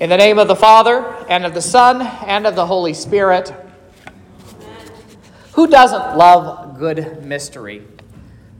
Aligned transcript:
In 0.00 0.08
the 0.08 0.16
name 0.16 0.38
of 0.38 0.48
the 0.48 0.56
Father, 0.56 1.04
and 1.28 1.44
of 1.44 1.52
the 1.52 1.60
Son, 1.60 2.00
and 2.00 2.46
of 2.46 2.56
the 2.56 2.64
Holy 2.64 2.94
Spirit. 2.94 3.52
Who 5.52 5.66
doesn't 5.66 6.16
love 6.16 6.78
good 6.78 7.22
mystery? 7.22 7.82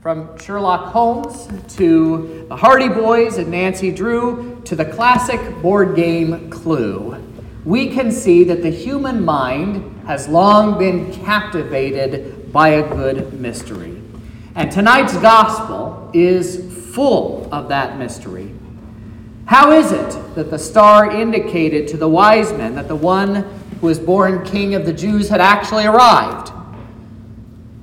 From 0.03 0.37
Sherlock 0.37 0.93
Holmes 0.93 1.49
to 1.77 2.45
the 2.47 2.55
Hardy 2.55 2.89
Boys 2.89 3.39
and 3.39 3.49
Nancy 3.49 3.91
Drew 3.91 4.61
to 4.65 4.75
the 4.75 4.85
classic 4.85 5.41
board 5.63 5.95
game 5.95 6.51
Clue, 6.51 7.17
we 7.65 7.89
can 7.89 8.11
see 8.11 8.43
that 8.43 8.61
the 8.61 8.69
human 8.69 9.25
mind 9.25 10.05
has 10.05 10.27
long 10.27 10.77
been 10.77 11.11
captivated 11.11 12.53
by 12.53 12.67
a 12.69 12.87
good 12.87 13.33
mystery. 13.33 13.99
And 14.53 14.71
tonight's 14.71 15.17
gospel 15.17 16.11
is 16.13 16.71
full 16.93 17.51
of 17.51 17.67
that 17.69 17.97
mystery. 17.97 18.53
How 19.45 19.71
is 19.71 19.91
it 19.91 20.35
that 20.35 20.49
the 20.49 20.59
star 20.59 21.11
indicated 21.11 21.87
to 21.89 21.97
the 21.97 22.07
wise 22.07 22.53
men 22.53 22.75
that 22.75 22.87
the 22.87 22.95
one 22.95 23.35
who 23.79 23.87
was 23.87 23.99
born 23.99 24.45
king 24.45 24.75
of 24.75 24.85
the 24.85 24.93
Jews 24.93 25.29
had 25.29 25.41
actually 25.41 25.85
arrived? 25.85 26.51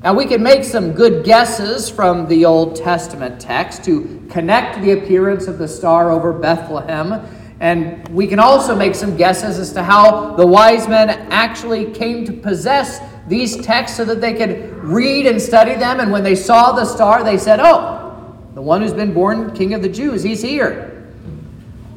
Now, 0.02 0.14
we 0.14 0.26
can 0.26 0.42
make 0.42 0.62
some 0.62 0.92
good 0.92 1.24
guesses 1.24 1.90
from 1.90 2.28
the 2.28 2.44
Old 2.44 2.76
Testament 2.76 3.40
text 3.40 3.82
to 3.84 4.24
connect 4.30 4.80
the 4.80 4.92
appearance 4.92 5.48
of 5.48 5.58
the 5.58 5.66
star 5.66 6.12
over 6.12 6.32
Bethlehem. 6.32 7.26
And 7.58 8.08
we 8.10 8.28
can 8.28 8.38
also 8.38 8.76
make 8.76 8.94
some 8.94 9.16
guesses 9.16 9.58
as 9.58 9.72
to 9.72 9.82
how 9.82 10.36
the 10.36 10.46
wise 10.46 10.86
men 10.86 11.10
actually 11.32 11.90
came 11.90 12.24
to 12.26 12.32
possess 12.32 13.00
these 13.26 13.56
texts 13.56 13.96
so 13.96 14.04
that 14.04 14.20
they 14.20 14.34
could 14.34 14.72
read 14.84 15.26
and 15.26 15.42
study 15.42 15.74
them. 15.74 15.98
And 15.98 16.12
when 16.12 16.22
they 16.22 16.36
saw 16.36 16.70
the 16.70 16.84
star, 16.84 17.24
they 17.24 17.36
said, 17.36 17.58
Oh, 17.60 18.38
the 18.54 18.62
one 18.62 18.82
who's 18.82 18.92
been 18.92 19.12
born 19.12 19.52
king 19.52 19.74
of 19.74 19.82
the 19.82 19.88
Jews, 19.88 20.22
he's 20.22 20.40
here. 20.40 20.97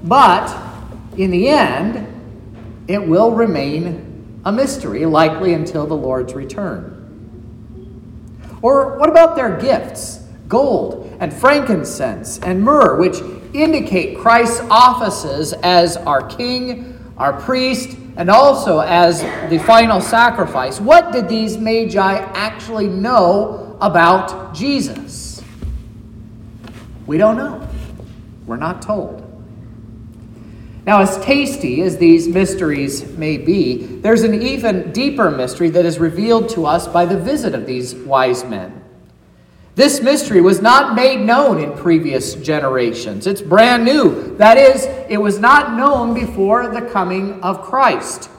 But 0.04 0.56
in 1.18 1.32
the 1.32 1.50
end, 1.50 2.08
it 2.88 3.06
will 3.06 3.32
remain 3.32 4.42
a 4.46 4.52
mystery, 4.52 5.06
likely 5.06 5.54
until 5.54 5.86
the 5.86 5.96
Lord's 5.96 6.34
return. 6.34 6.98
Or 8.62 8.98
what 8.98 9.10
about 9.10 9.36
their 9.36 9.58
gifts? 9.58 10.24
Gold 10.48 11.16
and 11.20 11.34
frankincense 11.34 12.40
and 12.40 12.62
myrrh, 12.62 13.00
which 13.00 13.22
indicate 13.54 14.18
Christ's 14.18 14.62
offices 14.70 15.54
as 15.64 15.98
our 15.98 16.28
king, 16.28 17.00
our 17.18 17.40
priest, 17.40 17.98
and 18.18 18.30
also 18.30 18.80
as 18.80 19.22
the 19.50 19.60
final 19.60 20.02
sacrifice. 20.02 20.82
What 20.82 21.12
did 21.12 21.30
these 21.30 21.58
magi 21.58 22.16
actually 22.34 22.88
know 22.88 23.78
about 23.80 24.54
Jesus? 24.54 25.42
We 27.06 27.18
don't 27.18 27.38
know. 27.38 27.68
We're 28.46 28.58
not 28.58 28.82
told. 28.82 29.21
Now, 30.86 31.02
as 31.02 31.24
tasty 31.24 31.82
as 31.84 31.98
these 31.98 32.28
mysteries 32.28 33.06
may 33.18 33.38
be, 33.38 33.78
there's 33.78 34.24
an 34.24 34.42
even 34.42 34.92
deeper 34.92 35.30
mystery 35.30 35.70
that 35.70 35.86
is 35.86 36.00
revealed 36.00 36.50
to 36.50 36.66
us 36.66 36.88
by 36.88 37.06
the 37.06 37.18
visit 37.18 37.54
of 37.54 37.68
these 37.68 37.94
wise 37.94 38.44
men. 38.44 38.84
This 39.76 40.02
mystery 40.02 40.42
was 40.42 40.62
not 40.62 40.96
made 40.96 41.22
known 41.22 41.60
in 41.60 41.78
previous 41.78 42.34
generations. 42.36 43.26
It's 43.28 43.42
brand 43.42 43.86
new. 43.86 44.36
That 44.38 44.58
is, 44.58 44.86
it 45.08 45.22
was 45.22 45.40
not 45.40 45.78
known 45.78 46.14
before 46.14 46.68
the 46.68 46.82
coming 46.82 47.42
of 47.42 47.62
Christ. 47.62 48.30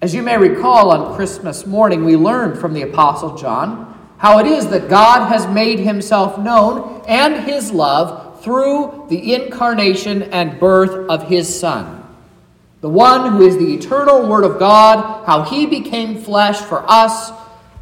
As 0.00 0.14
you 0.14 0.22
may 0.22 0.38
recall, 0.38 0.92
on 0.92 1.16
Christmas 1.16 1.66
morning, 1.66 2.04
we 2.04 2.16
learned 2.16 2.60
from 2.60 2.74
the 2.74 2.82
Apostle 2.82 3.36
John 3.36 3.98
how 4.18 4.38
it 4.38 4.46
is 4.46 4.68
that 4.68 4.88
God 4.88 5.28
has 5.28 5.48
made 5.48 5.80
himself 5.80 6.38
known 6.38 7.02
and 7.08 7.44
his 7.44 7.72
love 7.72 8.27
through 8.48 9.04
the 9.10 9.34
incarnation 9.34 10.22
and 10.22 10.58
birth 10.58 11.10
of 11.10 11.28
his 11.28 11.60
Son. 11.60 12.02
The 12.80 12.88
one 12.88 13.32
who 13.32 13.42
is 13.42 13.58
the 13.58 13.74
eternal 13.74 14.26
Word 14.26 14.42
of 14.42 14.58
God, 14.58 15.26
how 15.26 15.42
he 15.42 15.66
became 15.66 16.16
flesh 16.16 16.58
for 16.58 16.82
us 16.90 17.30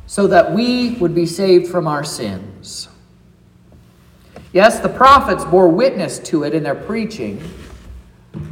so 0.07 0.27
that 0.27 0.53
we 0.53 0.95
would 0.95 1.15
be 1.15 1.25
saved 1.25 1.69
from 1.69 1.87
our 1.87 2.03
sins. 2.03 2.89
Yes, 4.53 4.81
the 4.81 4.89
prophets 4.89 5.45
bore 5.45 5.69
witness 5.69 6.19
to 6.31 6.43
it 6.43 6.53
in 6.53 6.65
their 6.65 6.75
preaching, 6.75 7.41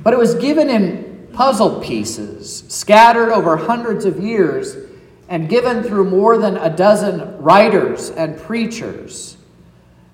but 0.05 0.15
it 0.15 0.19
was 0.19 0.37
given 0.37 0.71
in 0.71 1.29
puzzle 1.33 1.81
pieces, 1.81 2.63
scattered 2.69 3.33
over 3.33 3.57
hundreds 3.57 4.05
of 4.05 4.21
years, 4.21 4.77
and 5.29 5.49
given 5.49 5.83
through 5.83 6.09
more 6.09 6.39
than 6.39 6.59
a 6.59 6.71
dozen 6.71 7.43
writers 7.43 8.11
and 8.11 8.39
preachers. 8.39 9.37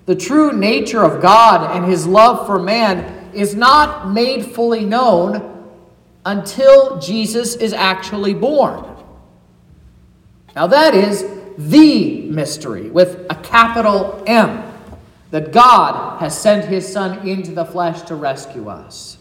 The 0.05 0.15
true 0.15 0.51
nature 0.51 1.03
of 1.03 1.21
God 1.21 1.75
and 1.75 1.85
his 1.85 2.07
love 2.07 2.45
for 2.45 2.59
man 2.59 3.31
is 3.33 3.55
not 3.55 4.11
made 4.11 4.45
fully 4.45 4.83
known 4.83 5.69
until 6.25 6.99
Jesus 6.99 7.55
is 7.55 7.73
actually 7.73 8.33
born. 8.33 8.85
Now, 10.55 10.67
that 10.67 10.93
is 10.93 11.25
the 11.57 12.21
mystery 12.23 12.89
with 12.89 13.25
a 13.29 13.35
capital 13.35 14.23
M 14.27 14.63
that 15.31 15.51
God 15.51 16.19
has 16.19 16.37
sent 16.37 16.65
his 16.65 16.91
Son 16.91 17.27
into 17.27 17.51
the 17.51 17.65
flesh 17.65 18.01
to 18.03 18.15
rescue 18.15 18.67
us. 18.67 19.17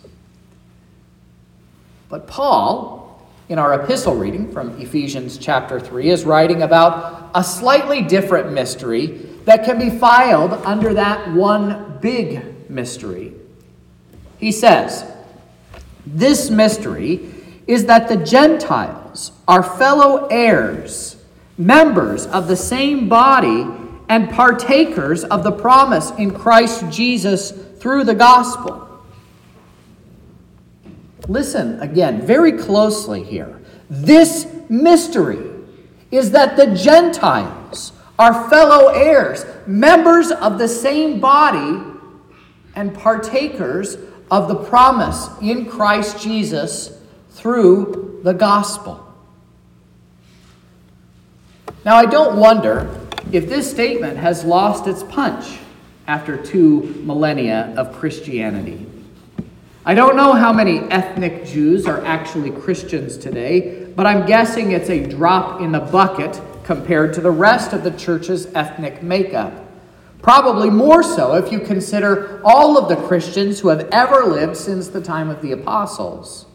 But 2.09 2.27
Paul, 2.27 3.25
in 3.49 3.59
our 3.59 3.81
epistle 3.81 4.17
reading 4.17 4.51
from 4.51 4.81
Ephesians 4.81 5.39
chapter 5.39 5.79
3, 5.79 6.11
is 6.11 6.25
writing 6.25 6.63
about 6.63 7.31
a 7.35 7.45
slightly 7.45 8.03
different 8.03 8.53
mystery 8.53 9.30
that 9.51 9.65
can 9.65 9.81
be 9.81 9.91
filed 9.91 10.53
under 10.65 10.95
that 10.95 11.33
one 11.33 11.99
big 12.01 12.71
mystery. 12.71 13.33
He 14.39 14.53
says, 14.53 15.05
This 16.07 16.51
mystery 16.51 17.35
is 17.67 17.87
that 17.87 18.09
the 18.09 18.17
Gentiles 18.17 19.33
are 19.49 19.65
fellow 19.65 20.29
heirs, 20.29 21.17
members 21.59 22.27
of 22.27 22.47
the 22.47 22.55
same 22.55 23.09
body, 23.09 23.67
and 24.09 24.31
partakers 24.31 25.25
of 25.25 25.43
the 25.43 25.51
promise 25.51 26.13
in 26.13 26.31
Christ 26.31 26.89
Jesus 26.89 27.51
through 27.51 28.05
the 28.05 28.15
gospel. 28.15 29.03
Listen 31.27 31.81
again 31.81 32.25
very 32.25 32.53
closely 32.53 33.25
here. 33.25 33.61
This 33.89 34.47
mystery 34.69 35.51
is 36.13 36.31
that 36.31 36.57
the 36.57 36.73
Gentiles 36.73 37.60
are 38.21 38.51
fellow 38.51 38.89
heirs, 38.89 39.47
members 39.67 40.31
of 40.31 40.59
the 40.59 40.69
same 40.69 41.21
body, 41.21 41.83
and 42.77 42.95
partakers 42.95 43.97
of 44.31 44.47
the 44.47 44.55
promise 44.55 45.31
in 45.41 45.65
Christ 45.65 46.21
Jesus 46.21 47.01
through 47.31 48.21
the 48.23 48.35
gospel. 48.35 49.11
Now, 51.83 51.97
I 51.97 52.05
don't 52.05 52.37
wonder 52.37 52.95
if 53.33 53.49
this 53.49 53.71
statement 53.71 54.19
has 54.19 54.45
lost 54.45 54.87
its 54.87 55.03
punch 55.03 55.59
after 56.07 56.37
two 56.37 57.03
millennia 57.07 57.73
of 57.79 57.97
Christianity. 57.97 58.87
I 59.87 59.95
don't 59.95 60.15
know 60.15 60.35
how 60.35 60.53
many 60.53 60.81
ethnic 60.91 61.47
Jews 61.47 61.87
are 61.87 62.05
actually 62.05 62.51
Christians 62.51 63.17
today, 63.17 63.91
but 63.97 64.05
I'm 64.07 64.27
guessing 64.27 64.73
it's 64.73 64.91
a 64.91 65.07
drop 65.07 65.63
in 65.63 65.73
the 65.73 65.81
bucket 65.81 66.39
compared 66.65 67.13
to 67.15 67.21
the 67.21 67.31
rest 67.31 67.73
of 67.73 67.85
the 67.85 67.91
church's 67.91 68.47
ethnic 68.55 69.03
makeup. 69.03 69.67
Probably 70.23 70.69
more 70.69 71.03
so 71.03 71.35
if 71.35 71.51
you 71.51 71.61
consider 71.61 72.41
all 72.45 72.77
of 72.77 72.89
the 72.89 73.07
Christians 73.07 73.61
who 73.61 73.69
have 73.69 73.89
ever 73.91 74.25
lived 74.25 74.57
since 74.57 74.89
the 74.89 75.01
time 75.01 75.31
of 75.31 75.41
the 75.41 75.53
apostles. 75.53 76.47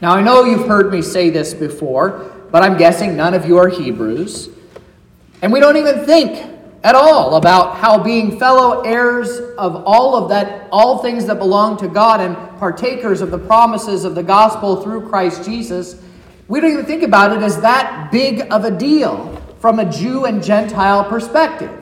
Now, 0.00 0.12
I 0.12 0.22
know 0.22 0.44
you've 0.44 0.66
heard 0.66 0.90
me 0.90 1.02
say 1.02 1.30
this 1.30 1.54
before, 1.54 2.32
but 2.50 2.62
I'm 2.62 2.78
guessing 2.78 3.16
none 3.16 3.34
of 3.34 3.46
you 3.46 3.58
are 3.58 3.68
Hebrews. 3.68 4.50
And 5.42 5.52
we 5.52 5.60
don't 5.60 5.76
even 5.76 6.04
think 6.04 6.54
at 6.82 6.94
all 6.94 7.36
about 7.36 7.76
how 7.76 8.02
being 8.02 8.38
fellow 8.38 8.82
heirs 8.82 9.40
of 9.58 9.82
all 9.84 10.14
of 10.14 10.28
that, 10.28 10.68
all 10.70 11.02
things 11.02 11.26
that 11.26 11.38
belong 11.38 11.76
to 11.78 11.88
God 11.88 12.20
and 12.20 12.36
partakers 12.58 13.20
of 13.20 13.30
the 13.30 13.38
promises 13.38 14.04
of 14.04 14.14
the 14.14 14.22
gospel 14.22 14.82
through 14.82 15.08
Christ 15.08 15.44
Jesus, 15.44 16.00
we 16.48 16.60
don't 16.60 16.72
even 16.72 16.86
think 16.86 17.02
about 17.02 17.36
it 17.36 17.42
as 17.42 17.60
that 17.60 18.10
big 18.12 18.46
of 18.52 18.64
a 18.64 18.70
deal 18.70 19.34
from 19.58 19.80
a 19.80 19.90
Jew 19.90 20.26
and 20.26 20.42
Gentile 20.42 21.04
perspective. 21.04 21.72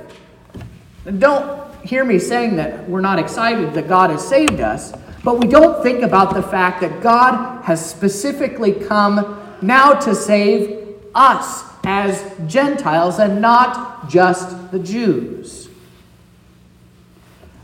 Don't 1.18 1.74
hear 1.84 2.04
me 2.04 2.18
saying 2.18 2.56
that 2.56 2.88
we're 2.88 3.02
not 3.02 3.18
excited 3.18 3.74
that 3.74 3.88
God 3.88 4.08
has 4.08 4.26
saved 4.26 4.60
us, 4.60 4.94
but 5.22 5.38
we 5.38 5.46
don't 5.46 5.82
think 5.82 6.02
about 6.02 6.32
the 6.32 6.42
fact 6.42 6.80
that 6.80 7.02
God 7.02 7.62
has 7.64 7.84
specifically 7.84 8.72
come 8.72 9.40
now 9.60 9.92
to 9.92 10.14
save 10.14 10.96
us 11.14 11.64
as 11.84 12.32
Gentiles 12.46 13.18
and 13.18 13.42
not 13.42 14.08
just 14.08 14.70
the 14.70 14.78
Jews. 14.78 15.68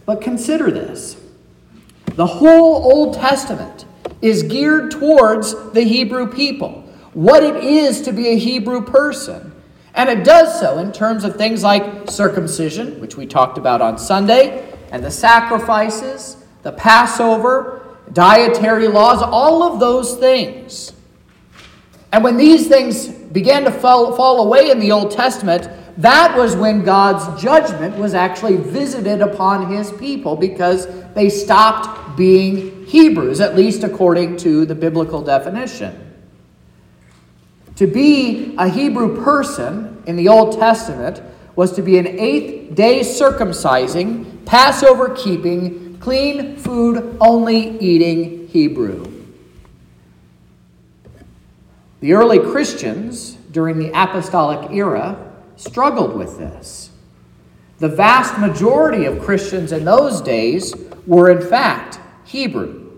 But 0.05 0.20
consider 0.20 0.70
this 0.70 1.17
the 2.05 2.26
whole 2.26 2.93
Old 2.93 3.14
Testament 3.14 3.87
is 4.20 4.43
geared 4.43 4.91
towards 4.91 5.55
the 5.73 5.82
Hebrew 5.82 6.31
people 6.31 6.89
what 7.12 7.43
it 7.43 7.57
is 7.57 8.03
to 8.03 8.12
be 8.12 8.29
a 8.29 8.37
Hebrew 8.37 8.85
person. 8.85 9.53
And 9.95 10.09
it 10.09 10.25
does 10.25 10.61
so 10.61 10.79
in 10.79 10.93
terms 10.93 11.25
of 11.25 11.37
things 11.37 11.62
like 11.62 12.09
circumcision, 12.09 13.01
which 13.01 13.17
we 13.17 13.27
talked 13.27 13.59
about 13.59 13.81
on 13.81 13.99
Sunday, 13.99 14.73
and 14.93 15.05
the 15.05 15.11
sacrifices, 15.11 16.37
the 16.62 16.73
Passover, 16.73 17.99
dietary 18.12 18.89
laws, 18.89 19.23
all 19.23 19.62
of 19.62 19.81
those 19.81 20.17
things. 20.17 20.93
And 22.12 22.25
when 22.25 22.37
these 22.37 22.69
things 22.69 23.09
began 23.09 23.65
to 23.65 23.71
fall, 23.71 24.17
fall 24.17 24.45
away 24.45 24.71
in 24.71 24.81
the 24.81 24.93
Old 24.93 25.11
Testament, 25.12 25.69
that 25.97 26.37
was 26.37 26.57
when 26.57 26.85
God's 26.85 27.43
judgment 27.43 27.97
was 27.97 28.15
actually 28.15 28.57
visited 28.57 29.21
upon 29.21 29.71
his 29.71 29.93
people 29.93 30.35
because 30.37 30.89
they 31.15 31.29
stopped 31.29 32.17
being 32.17 32.85
Hebrews, 32.87 33.41
at 33.41 33.55
least 33.55 33.85
according 33.85 34.37
to 34.39 34.65
the 34.65 34.75
biblical 34.75 35.23
definition. 35.23 36.10
To 37.81 37.87
be 37.87 38.55
a 38.59 38.69
Hebrew 38.69 39.25
person 39.25 40.03
in 40.05 40.17
the 40.17 40.29
Old 40.29 40.59
Testament 40.59 41.23
was 41.56 41.73
to 41.73 41.81
be 41.81 41.97
an 41.97 42.06
eighth 42.06 42.75
day 42.75 43.00
circumcising, 43.00 44.44
Passover 44.44 45.15
keeping, 45.17 45.97
clean 45.99 46.56
food 46.56 47.17
only 47.23 47.79
eating 47.79 48.49
Hebrew. 48.49 49.11
The 52.00 52.12
early 52.12 52.38
Christians 52.38 53.38
during 53.50 53.79
the 53.79 53.88
apostolic 53.99 54.71
era 54.71 55.33
struggled 55.56 56.15
with 56.15 56.37
this. 56.37 56.91
The 57.79 57.88
vast 57.88 58.38
majority 58.38 59.06
of 59.06 59.23
Christians 59.23 59.73
in 59.73 59.87
those 59.87 60.21
days 60.21 60.75
were, 61.06 61.31
in 61.31 61.41
fact, 61.49 61.99
Hebrew. 62.26 62.89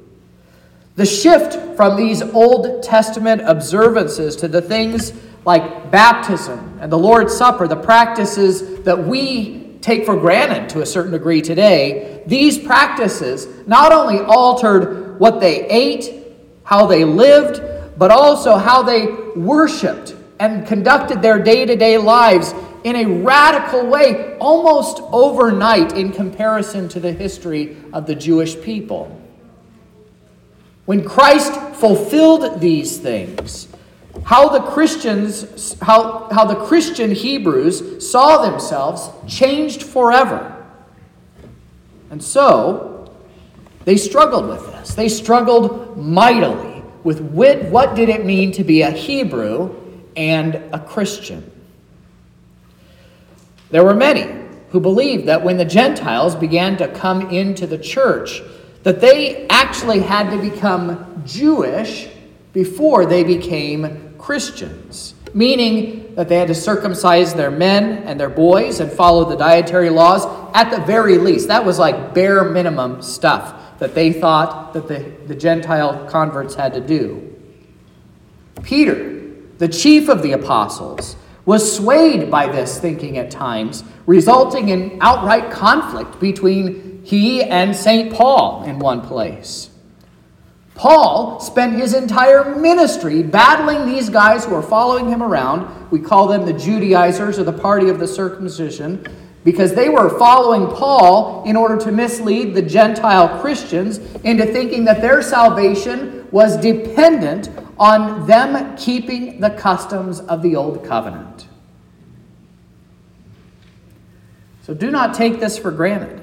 The 0.94 1.06
shift 1.06 1.74
from 1.74 1.96
these 1.96 2.20
Old 2.20 2.82
Testament 2.82 3.40
observances 3.46 4.36
to 4.36 4.48
the 4.48 4.60
things 4.60 5.14
like 5.46 5.90
baptism 5.90 6.78
and 6.82 6.92
the 6.92 6.98
Lord's 6.98 7.34
Supper, 7.34 7.66
the 7.66 7.76
practices 7.76 8.82
that 8.82 9.06
we 9.06 9.78
take 9.80 10.04
for 10.04 10.16
granted 10.16 10.68
to 10.68 10.82
a 10.82 10.86
certain 10.86 11.12
degree 11.12 11.40
today, 11.40 12.22
these 12.26 12.58
practices 12.58 13.48
not 13.66 13.90
only 13.90 14.20
altered 14.20 15.18
what 15.18 15.40
they 15.40 15.66
ate, 15.68 16.26
how 16.62 16.86
they 16.86 17.04
lived, 17.04 17.62
but 17.98 18.10
also 18.10 18.56
how 18.56 18.82
they 18.82 19.06
worshiped 19.34 20.14
and 20.40 20.66
conducted 20.66 21.22
their 21.22 21.42
day 21.42 21.64
to 21.64 21.74
day 21.74 21.96
lives 21.96 22.52
in 22.84 22.96
a 22.96 23.06
radical 23.06 23.86
way, 23.86 24.36
almost 24.38 25.00
overnight 25.04 25.96
in 25.96 26.12
comparison 26.12 26.86
to 26.90 27.00
the 27.00 27.12
history 27.12 27.78
of 27.94 28.06
the 28.06 28.14
Jewish 28.14 28.60
people. 28.60 29.21
When 30.84 31.04
Christ 31.04 31.52
fulfilled 31.76 32.60
these 32.60 32.98
things, 32.98 33.68
how 34.24 34.48
the 34.48 34.60
Christians, 34.60 35.78
how, 35.80 36.28
how 36.30 36.44
the 36.44 36.56
Christian 36.66 37.12
Hebrews 37.12 38.08
saw 38.08 38.42
themselves 38.42 39.10
changed 39.26 39.82
forever. 39.82 40.64
And 42.10 42.22
so, 42.22 43.12
they 43.84 43.96
struggled 43.96 44.48
with 44.48 44.66
this. 44.66 44.94
They 44.94 45.08
struggled 45.08 45.96
mightily 45.96 46.82
with 47.04 47.20
what 47.20 47.96
did 47.96 48.08
it 48.08 48.24
mean 48.24 48.52
to 48.52 48.64
be 48.64 48.82
a 48.82 48.90
Hebrew 48.90 49.74
and 50.16 50.54
a 50.72 50.78
Christian. 50.78 51.50
There 53.70 53.82
were 53.84 53.94
many 53.94 54.30
who 54.70 54.80
believed 54.80 55.26
that 55.26 55.42
when 55.42 55.56
the 55.56 55.64
Gentiles 55.64 56.34
began 56.34 56.76
to 56.76 56.88
come 56.88 57.30
into 57.30 57.66
the 57.66 57.78
church, 57.78 58.42
that 58.82 59.00
they 59.00 59.46
actually 59.48 60.00
had 60.00 60.30
to 60.30 60.38
become 60.38 61.22
Jewish 61.26 62.08
before 62.52 63.06
they 63.06 63.24
became 63.24 64.14
Christians, 64.18 65.14
meaning 65.34 66.14
that 66.14 66.28
they 66.28 66.36
had 66.36 66.48
to 66.48 66.54
circumcise 66.54 67.34
their 67.34 67.50
men 67.50 68.04
and 68.04 68.18
their 68.18 68.28
boys 68.28 68.80
and 68.80 68.90
follow 68.90 69.24
the 69.24 69.36
dietary 69.36 69.90
laws 69.90 70.24
at 70.54 70.70
the 70.70 70.80
very 70.84 71.18
least. 71.18 71.48
That 71.48 71.64
was 71.64 71.78
like 71.78 72.14
bare 72.14 72.44
minimum 72.44 73.02
stuff 73.02 73.78
that 73.78 73.94
they 73.94 74.12
thought 74.12 74.74
that 74.74 74.88
the, 74.88 74.98
the 75.26 75.34
Gentile 75.34 76.06
converts 76.08 76.54
had 76.54 76.74
to 76.74 76.80
do. 76.80 77.28
Peter 78.62 79.12
the 79.62 79.68
chief 79.68 80.08
of 80.08 80.22
the 80.22 80.32
apostles, 80.32 81.14
was 81.44 81.76
swayed 81.76 82.28
by 82.28 82.48
this 82.48 82.80
thinking 82.80 83.16
at 83.16 83.30
times, 83.30 83.84
resulting 84.06 84.70
in 84.70 84.98
outright 85.00 85.52
conflict 85.52 86.18
between 86.18 86.91
he 87.04 87.42
and 87.42 87.74
St. 87.74 88.12
Paul 88.12 88.64
in 88.64 88.78
one 88.78 89.00
place. 89.00 89.70
Paul 90.74 91.38
spent 91.40 91.74
his 91.74 91.94
entire 91.94 92.56
ministry 92.56 93.22
battling 93.22 93.86
these 93.86 94.08
guys 94.08 94.44
who 94.44 94.54
are 94.54 94.62
following 94.62 95.08
him 95.08 95.22
around. 95.22 95.90
We 95.90 96.00
call 96.00 96.26
them 96.26 96.46
the 96.46 96.52
Judaizers 96.52 97.38
or 97.38 97.44
the 97.44 97.52
party 97.52 97.88
of 97.88 97.98
the 97.98 98.08
circumcision 98.08 99.06
because 99.44 99.74
they 99.74 99.88
were 99.88 100.18
following 100.18 100.66
Paul 100.74 101.44
in 101.44 101.56
order 101.56 101.76
to 101.84 101.92
mislead 101.92 102.54
the 102.54 102.62
Gentile 102.62 103.40
Christians 103.40 103.98
into 104.24 104.46
thinking 104.46 104.84
that 104.84 105.00
their 105.00 105.20
salvation 105.20 106.26
was 106.30 106.56
dependent 106.56 107.50
on 107.78 108.26
them 108.26 108.76
keeping 108.76 109.40
the 109.40 109.50
customs 109.50 110.20
of 110.20 110.42
the 110.42 110.56
old 110.56 110.84
covenant. 110.84 111.48
So 114.62 114.72
do 114.72 114.90
not 114.90 115.14
take 115.14 115.40
this 115.40 115.58
for 115.58 115.72
granted. 115.72 116.21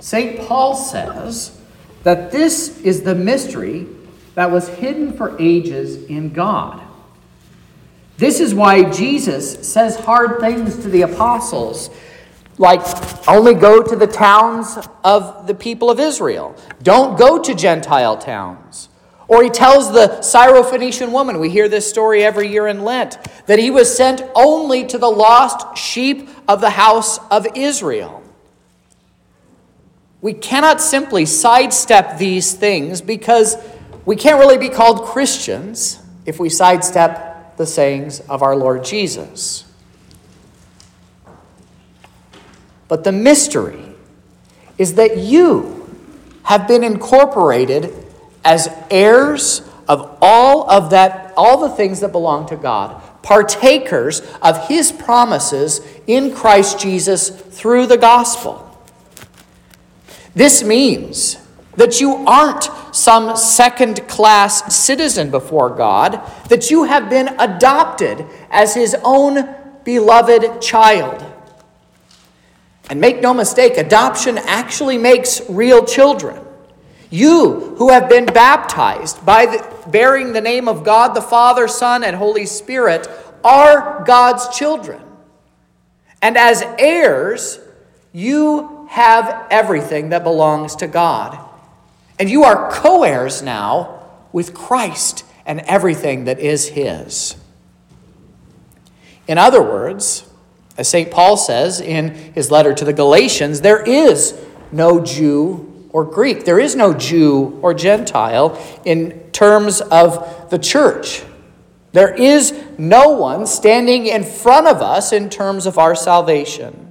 St. 0.00 0.46
Paul 0.46 0.74
says 0.74 1.58
that 2.02 2.30
this 2.30 2.80
is 2.80 3.02
the 3.02 3.14
mystery 3.14 3.86
that 4.34 4.50
was 4.50 4.68
hidden 4.68 5.12
for 5.12 5.36
ages 5.40 6.04
in 6.04 6.32
God. 6.32 6.82
This 8.18 8.40
is 8.40 8.54
why 8.54 8.90
Jesus 8.90 9.68
says 9.70 9.96
hard 9.96 10.40
things 10.40 10.78
to 10.78 10.88
the 10.88 11.02
apostles, 11.02 11.90
like 12.58 12.80
only 13.28 13.54
go 13.54 13.82
to 13.82 13.96
the 13.96 14.06
towns 14.06 14.78
of 15.04 15.46
the 15.46 15.54
people 15.54 15.90
of 15.90 16.00
Israel, 16.00 16.56
don't 16.82 17.18
go 17.18 17.42
to 17.42 17.54
Gentile 17.54 18.16
towns. 18.16 18.88
Or 19.28 19.42
he 19.42 19.50
tells 19.50 19.92
the 19.92 20.18
Syrophoenician 20.20 21.10
woman, 21.10 21.40
we 21.40 21.50
hear 21.50 21.68
this 21.68 21.88
story 21.88 22.22
every 22.22 22.48
year 22.48 22.68
in 22.68 22.84
Lent, 22.84 23.18
that 23.46 23.58
he 23.58 23.70
was 23.70 23.94
sent 23.94 24.22
only 24.34 24.86
to 24.86 24.98
the 24.98 25.10
lost 25.10 25.76
sheep 25.76 26.28
of 26.46 26.60
the 26.60 26.70
house 26.70 27.18
of 27.30 27.46
Israel. 27.56 28.22
We 30.26 30.32
cannot 30.32 30.80
simply 30.80 31.24
sidestep 31.24 32.18
these 32.18 32.52
things 32.52 33.00
because 33.00 33.56
we 34.04 34.16
can't 34.16 34.40
really 34.40 34.58
be 34.58 34.68
called 34.68 35.04
Christians 35.04 36.02
if 36.24 36.40
we 36.40 36.48
sidestep 36.48 37.56
the 37.56 37.64
sayings 37.64 38.18
of 38.18 38.42
our 38.42 38.56
Lord 38.56 38.82
Jesus. 38.82 39.64
But 42.88 43.04
the 43.04 43.12
mystery 43.12 43.80
is 44.78 44.94
that 44.94 45.16
you 45.16 45.96
have 46.42 46.66
been 46.66 46.82
incorporated 46.82 47.94
as 48.44 48.68
heirs 48.90 49.60
of 49.86 50.18
all 50.20 50.68
of 50.68 50.90
that 50.90 51.34
all 51.36 51.58
the 51.58 51.76
things 51.76 52.00
that 52.00 52.10
belong 52.10 52.48
to 52.48 52.56
God, 52.56 53.00
partakers 53.22 54.22
of 54.42 54.66
his 54.66 54.90
promises 54.90 55.80
in 56.08 56.34
Christ 56.34 56.80
Jesus 56.80 57.30
through 57.30 57.86
the 57.86 57.96
gospel. 57.96 58.65
This 60.36 60.62
means 60.62 61.38
that 61.76 61.98
you 61.98 62.16
aren't 62.26 62.68
some 62.94 63.38
second 63.38 64.06
class 64.06 64.76
citizen 64.76 65.30
before 65.30 65.70
God, 65.70 66.20
that 66.50 66.70
you 66.70 66.84
have 66.84 67.08
been 67.08 67.28
adopted 67.38 68.26
as 68.50 68.74
his 68.74 68.94
own 69.02 69.48
beloved 69.82 70.60
child. 70.60 71.24
And 72.90 73.00
make 73.00 73.22
no 73.22 73.32
mistake, 73.32 73.78
adoption 73.78 74.36
actually 74.36 74.98
makes 74.98 75.40
real 75.48 75.86
children. 75.86 76.44
You 77.08 77.74
who 77.78 77.90
have 77.90 78.06
been 78.10 78.26
baptized 78.26 79.24
by 79.24 79.46
the, 79.46 79.88
bearing 79.88 80.34
the 80.34 80.42
name 80.42 80.68
of 80.68 80.84
God 80.84 81.14
the 81.14 81.22
Father, 81.22 81.66
Son, 81.66 82.04
and 82.04 82.14
Holy 82.14 82.44
Spirit 82.44 83.08
are 83.42 84.04
God's 84.04 84.54
children. 84.54 85.00
And 86.20 86.36
as 86.36 86.62
heirs, 86.78 87.58
you 88.12 88.75
have 88.88 89.46
everything 89.50 90.10
that 90.10 90.22
belongs 90.22 90.76
to 90.76 90.86
God. 90.86 91.38
And 92.18 92.30
you 92.30 92.44
are 92.44 92.70
co 92.70 93.02
heirs 93.02 93.42
now 93.42 94.08
with 94.32 94.54
Christ 94.54 95.24
and 95.44 95.60
everything 95.60 96.24
that 96.24 96.38
is 96.38 96.68
His. 96.68 97.36
In 99.28 99.38
other 99.38 99.62
words, 99.62 100.28
as 100.78 100.88
St. 100.88 101.10
Paul 101.10 101.36
says 101.36 101.80
in 101.80 102.14
his 102.34 102.50
letter 102.50 102.74
to 102.74 102.84
the 102.84 102.92
Galatians, 102.92 103.60
there 103.60 103.82
is 103.82 104.38
no 104.70 105.02
Jew 105.02 105.88
or 105.90 106.04
Greek. 106.04 106.44
There 106.44 106.60
is 106.60 106.76
no 106.76 106.92
Jew 106.92 107.58
or 107.62 107.72
Gentile 107.72 108.60
in 108.84 109.30
terms 109.32 109.80
of 109.80 110.50
the 110.50 110.58
church. 110.58 111.22
There 111.92 112.14
is 112.14 112.52
no 112.76 113.10
one 113.10 113.46
standing 113.46 114.06
in 114.06 114.22
front 114.22 114.66
of 114.66 114.82
us 114.82 115.12
in 115.12 115.30
terms 115.30 115.64
of 115.64 115.78
our 115.78 115.94
salvation. 115.94 116.85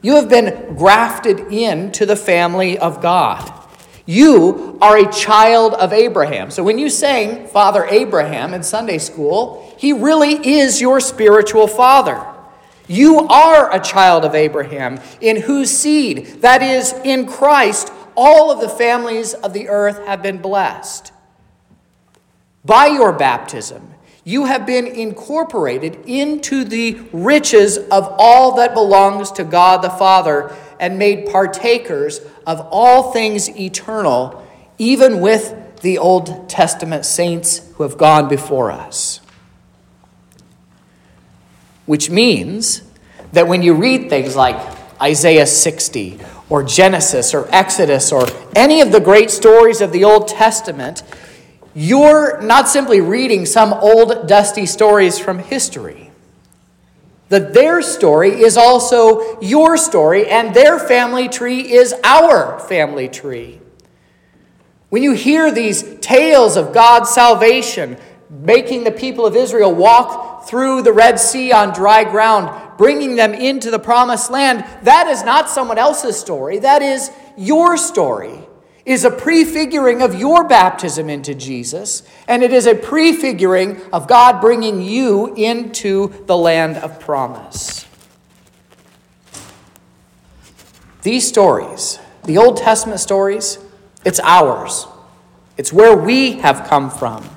You 0.00 0.14
have 0.14 0.28
been 0.28 0.76
grafted 0.76 1.40
into 1.52 2.06
the 2.06 2.16
family 2.16 2.78
of 2.78 3.02
God. 3.02 3.52
You 4.06 4.78
are 4.80 4.96
a 4.96 5.12
child 5.12 5.74
of 5.74 5.92
Abraham. 5.92 6.50
So 6.50 6.62
when 6.62 6.78
you 6.78 6.88
sang 6.88 7.46
Father 7.48 7.84
Abraham 7.84 8.54
in 8.54 8.62
Sunday 8.62 8.98
school, 8.98 9.74
he 9.76 9.92
really 9.92 10.32
is 10.32 10.80
your 10.80 11.00
spiritual 11.00 11.66
father. 11.66 12.24
You 12.86 13.26
are 13.28 13.70
a 13.70 13.80
child 13.80 14.24
of 14.24 14.34
Abraham, 14.34 14.98
in 15.20 15.42
whose 15.42 15.70
seed, 15.70 16.40
that 16.40 16.62
is, 16.62 16.94
in 17.04 17.26
Christ, 17.26 17.92
all 18.16 18.50
of 18.50 18.60
the 18.60 18.68
families 18.68 19.34
of 19.34 19.52
the 19.52 19.68
earth 19.68 20.06
have 20.06 20.22
been 20.22 20.38
blessed. 20.38 21.12
By 22.64 22.86
your 22.86 23.12
baptism, 23.12 23.94
you 24.28 24.44
have 24.44 24.66
been 24.66 24.86
incorporated 24.86 25.98
into 26.04 26.62
the 26.62 27.00
riches 27.14 27.78
of 27.78 28.14
all 28.18 28.56
that 28.56 28.74
belongs 28.74 29.32
to 29.32 29.42
God 29.42 29.80
the 29.80 29.88
Father 29.88 30.54
and 30.78 30.98
made 30.98 31.30
partakers 31.30 32.20
of 32.46 32.60
all 32.70 33.10
things 33.10 33.48
eternal, 33.58 34.46
even 34.76 35.22
with 35.22 35.80
the 35.80 35.96
Old 35.96 36.46
Testament 36.46 37.06
saints 37.06 37.72
who 37.76 37.84
have 37.84 37.96
gone 37.96 38.28
before 38.28 38.70
us. 38.70 39.20
Which 41.86 42.10
means 42.10 42.82
that 43.32 43.48
when 43.48 43.62
you 43.62 43.72
read 43.72 44.10
things 44.10 44.36
like 44.36 44.56
Isaiah 45.00 45.46
60 45.46 46.20
or 46.50 46.62
Genesis 46.62 47.32
or 47.32 47.48
Exodus 47.50 48.12
or 48.12 48.26
any 48.54 48.82
of 48.82 48.92
the 48.92 49.00
great 49.00 49.30
stories 49.30 49.80
of 49.80 49.90
the 49.90 50.04
Old 50.04 50.28
Testament, 50.28 51.02
you're 51.74 52.40
not 52.42 52.68
simply 52.68 53.00
reading 53.00 53.46
some 53.46 53.72
old, 53.72 54.26
dusty 54.26 54.66
stories 54.66 55.18
from 55.18 55.38
history. 55.38 56.10
That 57.28 57.52
their 57.52 57.82
story 57.82 58.40
is 58.40 58.56
also 58.56 59.40
your 59.40 59.76
story, 59.76 60.26
and 60.26 60.54
their 60.54 60.78
family 60.78 61.28
tree 61.28 61.72
is 61.72 61.94
our 62.02 62.58
family 62.58 63.08
tree. 63.08 63.60
When 64.88 65.02
you 65.02 65.12
hear 65.12 65.50
these 65.50 65.98
tales 66.00 66.56
of 66.56 66.72
God's 66.72 67.10
salvation, 67.10 67.98
making 68.30 68.84
the 68.84 68.90
people 68.90 69.26
of 69.26 69.36
Israel 69.36 69.74
walk 69.74 70.48
through 70.48 70.82
the 70.82 70.92
Red 70.92 71.20
Sea 71.20 71.52
on 71.52 71.74
dry 71.74 72.04
ground, 72.04 72.78
bringing 72.78 73.16
them 73.16 73.34
into 73.34 73.70
the 73.70 73.78
promised 73.78 74.30
land, 74.30 74.64
that 74.84 75.06
is 75.08 75.22
not 75.22 75.50
someone 75.50 75.76
else's 75.76 76.18
story. 76.18 76.58
That 76.60 76.80
is 76.80 77.10
your 77.36 77.76
story 77.76 78.48
is 78.88 79.04
a 79.04 79.10
prefiguring 79.10 80.00
of 80.00 80.14
your 80.14 80.44
baptism 80.44 81.10
into 81.10 81.34
Jesus, 81.34 82.02
and 82.26 82.42
it 82.42 82.54
is 82.54 82.66
a 82.66 82.74
prefiguring 82.74 83.78
of 83.92 84.08
God 84.08 84.40
bringing 84.40 84.80
you 84.80 85.34
into 85.34 86.08
the 86.24 86.36
land 86.36 86.78
of 86.78 86.98
promise. 86.98 87.86
These 91.02 91.28
stories, 91.28 91.98
the 92.24 92.38
Old 92.38 92.56
Testament 92.56 93.00
stories, 93.00 93.58
it's 94.06 94.20
ours. 94.20 94.86
It's 95.58 95.72
where 95.72 95.96
we 95.96 96.32
have 96.38 96.66
come 96.66 96.90
from. 96.90 97.28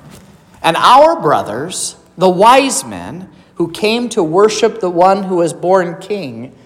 And 0.62 0.76
our 0.78 1.20
brothers, 1.20 1.96
the 2.16 2.30
wise 2.30 2.82
men 2.82 3.28
who 3.56 3.70
came 3.70 4.08
to 4.10 4.22
worship 4.22 4.80
the 4.80 4.90
one 4.90 5.24
who 5.24 5.36
was 5.36 5.52
born 5.52 6.00
king, 6.00 6.56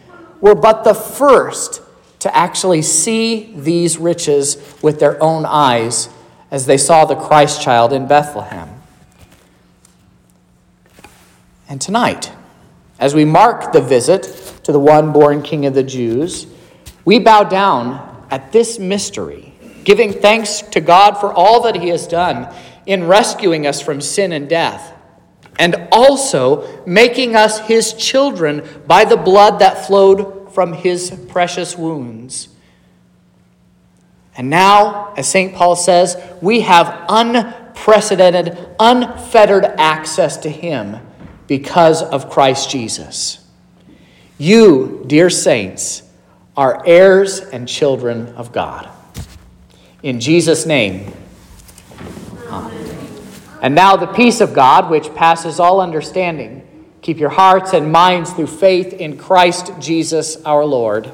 were 0.41 0.55
but 0.55 0.85
the 0.85 0.95
first 0.95 1.83
to 2.21 2.35
actually 2.37 2.83
see 2.83 3.53
these 3.55 3.99
riches 3.99 4.57
with 4.83 4.99
their 5.01 5.23
own 5.23 5.45
eyes 5.45 6.09
as 6.51 6.67
they 6.67 6.79
saw 6.79 7.05
the 7.05 7.17
Christ 7.17 7.63
child 7.63 7.93
in 7.93 8.07
Bethlehem. 8.07 8.69
And 11.69 11.81
tonight, 11.81 12.33
as 12.99 13.15
we 13.15 13.25
mark 13.25 13.73
the 13.73 13.81
visit 13.81 14.23
to 14.63 14.73
the 14.73 14.79
one 14.79 15.13
born 15.13 15.43
King 15.43 15.67
of 15.67 15.75
the 15.75 15.83
Jews, 15.83 16.47
we 17.05 17.19
bow 17.19 17.45
down 17.45 18.27
at 18.31 18.53
this 18.53 18.79
mystery, 18.79 19.53
giving 19.85 20.13
thanks 20.13 20.63
to 20.63 20.81
God 20.81 21.15
for 21.15 21.33
all 21.33 21.63
that 21.63 21.77
He 21.77 21.89
has 21.89 22.07
done 22.07 22.53
in 22.87 23.07
rescuing 23.07 23.67
us 23.67 23.81
from 23.81 24.01
sin 24.01 24.33
and 24.33 24.49
death, 24.49 24.95
and 25.59 25.89
also 25.91 26.85
making 26.87 27.35
us 27.37 27.59
His 27.61 27.93
children 27.93 28.67
by 28.87 29.05
the 29.05 29.17
blood 29.17 29.59
that 29.59 29.87
flowed 29.87 30.36
from 30.57 30.73
his 30.73 31.11
precious 31.29 31.77
wounds. 31.77 32.49
And 34.39 34.49
now, 34.49 35.13
as 35.15 35.29
St. 35.29 35.55
Paul 35.55 35.77
says, 35.77 36.17
we 36.41 36.61
have 36.61 37.05
unprecedented, 37.11 38.57
unfettered 38.81 39.67
access 39.67 40.39
to 40.39 40.49
him 40.49 40.97
because 41.47 42.03
of 42.03 42.31
Christ 42.31 42.71
Jesus. 42.71 43.47
You, 44.39 45.05
dear 45.07 45.29
saints, 45.29 46.03
are 46.57 46.83
heirs 46.87 47.41
and 47.41 47.69
children 47.69 48.29
of 48.29 48.51
God. 48.53 48.89
In 50.03 50.21
Jesus' 50.21 50.65
name. 50.65 51.13
Amen. 52.49 52.97
And 53.61 53.75
now 53.75 53.97
the 53.97 54.07
peace 54.07 54.41
of 54.41 54.55
God, 54.55 54.89
which 54.89 55.15
passes 55.15 55.61
all 55.61 55.83
understanding 55.83 56.66
Keep 57.07 57.21
your 57.21 57.31
hearts 57.31 57.73
and 57.73 57.93
minds 57.93 58.33
through 58.33 58.49
faith 58.49 58.93
in 58.93 59.17
Christ 59.17 59.71
Jesus 59.79 60.43
our 60.43 60.65
Lord. 60.65 61.13